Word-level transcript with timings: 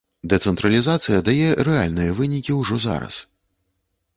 Дэцэнтралізацыя 0.31 1.19
дае 1.27 1.49
рэальныя 1.67 2.15
вынікі 2.21 2.57
ўжо 2.61 2.81
зараз. 2.87 3.19